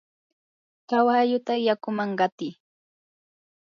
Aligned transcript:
kawalluta 0.89 1.53
yakuman 1.65 2.11
qatiy. 2.19 2.53